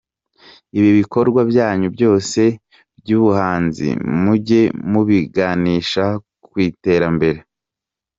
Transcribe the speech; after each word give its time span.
Ibi 0.77 0.89
bikorwa 0.99 1.41
byanyu 1.51 1.87
byose 1.95 2.41
by’ubuhanzi 2.99 3.87
mujye 4.21 4.61
mubiganisha 4.91 6.05
ku 6.45 6.53
iterambere". 6.69 7.39